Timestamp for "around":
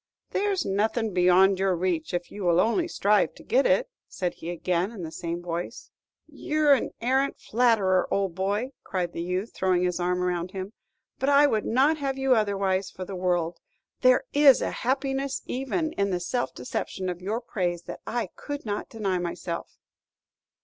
10.23-10.53